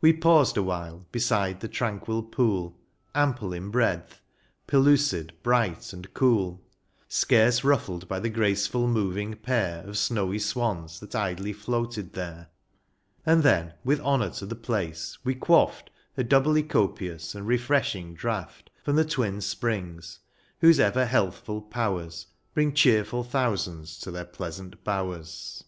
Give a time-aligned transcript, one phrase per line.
[0.00, 2.78] We paused a while beside the tranquil pool.
[3.12, 4.20] Ample in breadth,
[4.68, 6.60] pellucid, bright and cool, lOO Autumn
[7.00, 7.14] Leaves.
[7.16, 12.50] Scarce ruffled by the graceful moving pair Of snowy swans that idly floated there;
[13.26, 18.70] And then, with honour to the place, we quaffed A doubly copious and refreshing draught
[18.84, 20.20] From the twin Springs,
[20.60, 25.64] whose ever healthful powers Bring cheerful thousands to their pleasant bowers.